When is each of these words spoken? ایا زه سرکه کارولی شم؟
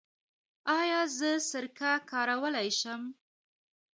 ایا 0.79 1.01
زه 1.17 1.31
سرکه 1.49 1.91
کارولی 2.11 2.69
شم؟ 2.79 3.01